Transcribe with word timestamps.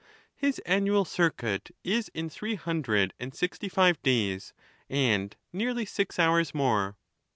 His 0.35 0.57
annual 0.65 1.05
circuit 1.05 1.69
is 1.83 2.09
in 2.15 2.27
three 2.27 2.55
hundred 2.55 3.13
and 3.19 3.35
sixty 3.35 3.69
five 3.69 4.01
days, 4.01 4.51
and 4.89 5.35
nearly 5.53 5.85
six 5.85 6.17
hours 6.17 6.55
more.' 6.55 6.97